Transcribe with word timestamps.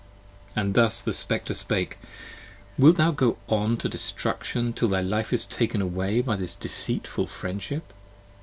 And 0.55 0.73
thus 0.73 0.99
the 0.99 1.13
Spectre 1.13 1.53
spake: 1.53 1.99
Wilt 2.75 2.97
thou 2.97 3.13
still 3.13 3.33
go 3.33 3.37
on 3.55 3.77
to 3.77 3.87
destruction 3.87 4.69
io 4.69 4.71
Till 4.71 4.87
thy 4.87 5.01
life 5.03 5.31
is 5.31 5.45
all 5.45 5.51
taken 5.55 5.79
away 5.79 6.21
by 6.21 6.35
this 6.35 6.55
deceitful 6.55 7.27
Friendship? 7.27 7.93